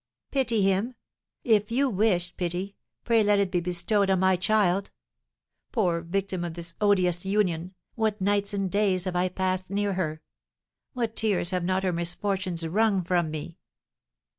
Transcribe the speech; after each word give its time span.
"Pity 0.31 0.63
him? 0.63 0.95
If 1.43 1.69
you 1.69 1.87
wish 1.87 2.35
pity, 2.35 2.75
pray 3.03 3.23
let 3.23 3.37
it 3.37 3.51
be 3.51 3.59
bestowed 3.59 4.09
on 4.09 4.19
my 4.21 4.35
child. 4.35 4.89
Poor 5.71 6.01
victim 6.01 6.43
of 6.43 6.55
this 6.55 6.73
odious 6.81 7.23
union, 7.23 7.75
what 7.93 8.19
nights 8.19 8.51
and 8.51 8.71
days 8.71 9.05
have 9.05 9.15
I 9.15 9.29
passed 9.29 9.69
near 9.69 9.93
her! 9.93 10.23
What 10.93 11.15
tears 11.15 11.51
have 11.51 11.63
not 11.63 11.83
her 11.83 11.93
misfortunes 11.93 12.65
wrung 12.67 13.03
from 13.03 13.29
me!" 13.29 13.59